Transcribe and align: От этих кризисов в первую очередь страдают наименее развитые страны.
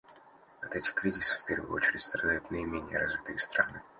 От 0.63 0.75
этих 0.75 0.95
кризисов 0.95 1.37
в 1.37 1.45
первую 1.45 1.73
очередь 1.75 2.01
страдают 2.01 2.49
наименее 2.49 2.97
развитые 2.97 3.37
страны. 3.37 3.83